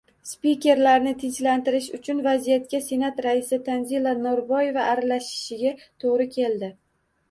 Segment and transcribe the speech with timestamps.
[0.27, 6.77] Spikerlarni tinchlantirish uchun vaziyatga Senat raisi Tanzila Norboyeva aralashishiga to‘g‘ri keldi